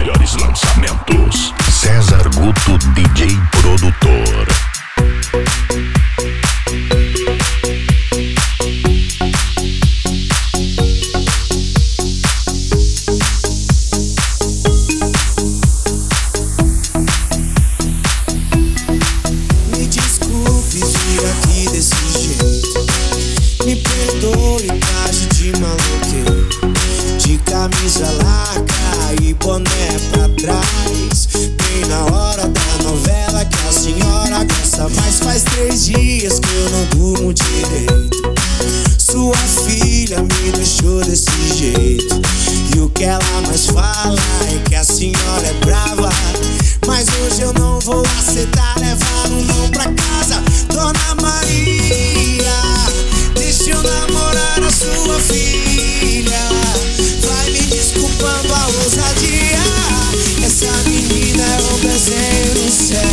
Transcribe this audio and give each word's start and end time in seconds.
melhores 0.00 0.34
lançamentos. 0.36 1.52
César 1.70 2.22
Guto 2.34 2.78
DJ 2.94 3.28
Produtor. 3.60 4.46
Me 19.76 19.86
desculpe 19.86 20.78
vir 20.78 21.26
aqui 21.26 21.68
desse 21.72 22.08
jeito. 22.18 22.86
Me 23.66 23.76
perdoe, 23.76 24.66
tarde 24.80 25.26
de 25.26 25.52
maloqueiro. 25.60 26.09
Camisa 27.60 28.06
larga 28.24 29.22
e 29.22 29.34
boné 29.34 29.88
pra 30.10 30.26
trás. 30.30 31.28
Bem 31.34 31.86
na 31.90 32.04
hora 32.06 32.48
da 32.48 32.82
novela 32.82 33.44
que 33.44 33.68
a 33.68 33.72
senhora 33.72 34.44
gosta. 34.44 34.88
Mas 34.88 35.18
faz 35.18 35.42
três 35.42 35.84
dias 35.84 36.38
que 36.38 36.54
eu 36.54 36.70
não 36.70 36.84
durmo 36.86 37.34
direito. 37.34 37.99
Céu. 62.90 63.08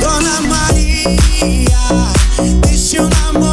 Dona 0.00 0.40
Maria, 0.42 1.78
deixa 2.60 2.98
eu 2.98 3.08
namorar 3.08 3.47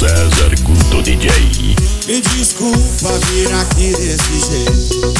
César 0.00 0.54
Guto 0.62 1.02
DJ. 1.02 1.28
Me 2.06 2.22
desculpa 2.22 3.18
vir 3.26 3.52
aqui 3.52 3.92
desse 3.92 4.40
jeito. 4.48 5.12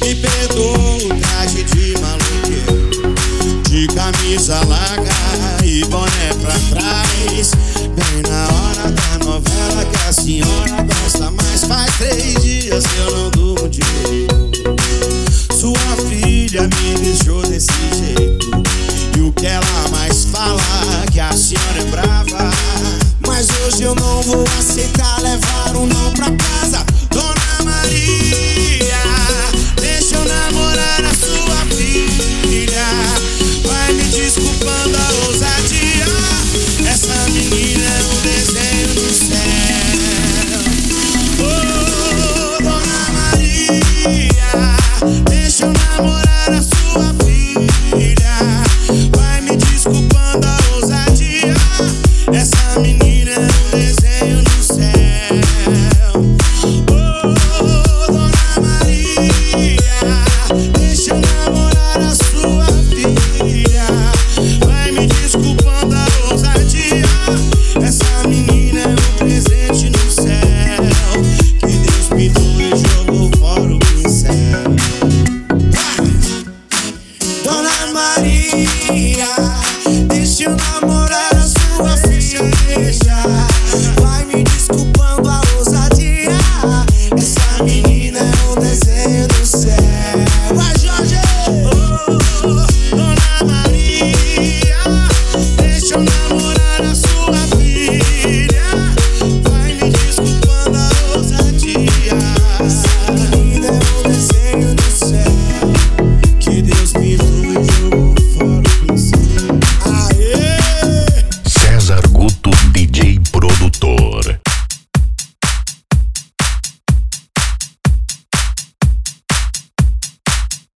Me 0.00 0.14
perdoa 0.14 0.78
o 0.78 1.20
traje 1.20 1.64
de 1.64 1.94
maluco, 1.98 3.62
De 3.68 3.88
camisa 3.88 4.64
larga 4.66 5.10
e 5.64 5.84
boné 5.86 6.32
pra 6.40 6.54
trás. 6.70 7.50
Bem 7.80 8.22
na 8.30 8.44
hora 8.54 8.92
da 8.92 9.24
novela 9.24 9.84
que 9.84 10.08
a 10.08 10.12
senhora 10.12 10.82
gosta 10.84 11.32
mais. 11.32 11.64
Faz 11.64 11.90
três 11.98 12.40
dias 12.40 12.84
que 12.86 12.96
eu 12.98 13.16
não 13.16 13.30
durmo 13.30 13.68
direito. 13.68 14.76
Sua 15.58 15.96
filha 16.08 16.62
me 16.62 17.00
deixou 17.00 17.42
desse 17.42 17.72
jeito. 17.98 18.62
E 19.18 19.20
o 19.22 19.32
que 19.32 19.46
ela 19.46 19.88
mais 19.90 20.24
fala 20.26 20.62
é 21.02 21.10
que 21.10 21.18
a 21.18 21.32
senhora 21.32 21.80
é 21.80 21.84
brava. 21.90 22.13
Hoje 23.74 23.82
eu 23.82 23.94
não 23.96 24.22
vou 24.22 24.44
aceitar 24.56 25.20
levar 25.20 25.76
um 25.76 25.84
não 25.86 26.12
pra 26.12 26.26
casa. 26.26 26.93
que 80.44 80.50
o 80.50 80.56
namorado 80.56 81.63